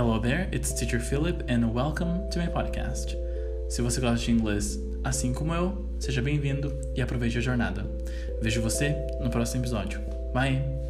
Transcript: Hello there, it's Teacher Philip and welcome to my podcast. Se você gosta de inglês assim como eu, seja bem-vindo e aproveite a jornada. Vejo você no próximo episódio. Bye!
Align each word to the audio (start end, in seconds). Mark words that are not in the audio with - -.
Hello 0.00 0.18
there, 0.18 0.48
it's 0.50 0.72
Teacher 0.72 0.98
Philip 0.98 1.44
and 1.46 1.74
welcome 1.74 2.26
to 2.30 2.38
my 2.38 2.46
podcast. 2.46 3.14
Se 3.68 3.82
você 3.82 4.00
gosta 4.00 4.24
de 4.24 4.30
inglês 4.30 4.78
assim 5.04 5.34
como 5.34 5.52
eu, 5.52 5.84
seja 5.98 6.22
bem-vindo 6.22 6.72
e 6.96 7.02
aproveite 7.02 7.36
a 7.36 7.42
jornada. 7.42 7.84
Vejo 8.40 8.62
você 8.62 8.96
no 9.20 9.28
próximo 9.28 9.60
episódio. 9.60 10.00
Bye! 10.32 10.89